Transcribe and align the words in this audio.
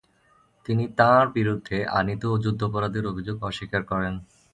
তিনি 0.65 0.83
তাঁর 0.99 1.25
বিরুদ্ধে 1.35 1.77
আনীত 1.99 2.23
যুদ্ধাপরাধের 2.43 3.05
অভিযোগ 3.11 3.37
অস্বীকার 3.43 3.81
করেন। 3.83 4.13